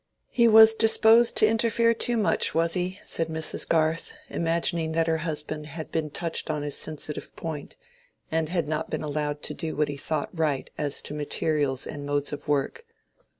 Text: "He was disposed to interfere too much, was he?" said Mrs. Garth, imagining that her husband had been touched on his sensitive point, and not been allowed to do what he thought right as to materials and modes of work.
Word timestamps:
"He 0.31 0.47
was 0.47 0.73
disposed 0.73 1.37
to 1.37 1.47
interfere 1.47 1.93
too 1.93 2.17
much, 2.17 2.55
was 2.55 2.73
he?" 2.73 2.99
said 3.03 3.27
Mrs. 3.27 3.69
Garth, 3.69 4.13
imagining 4.29 4.93
that 4.93 5.05
her 5.05 5.19
husband 5.19 5.67
had 5.67 5.91
been 5.91 6.09
touched 6.09 6.49
on 6.49 6.63
his 6.63 6.75
sensitive 6.75 7.35
point, 7.35 7.75
and 8.31 8.67
not 8.67 8.89
been 8.89 9.03
allowed 9.03 9.43
to 9.43 9.53
do 9.53 9.75
what 9.75 9.89
he 9.89 9.97
thought 9.97 10.29
right 10.35 10.71
as 10.75 11.01
to 11.01 11.13
materials 11.13 11.85
and 11.85 12.03
modes 12.03 12.33
of 12.33 12.47
work. 12.47 12.83